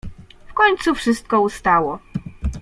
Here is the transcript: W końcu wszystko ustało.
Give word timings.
W 0.47 0.53
końcu 0.53 0.95
wszystko 0.95 1.41
ustało. 1.41 1.99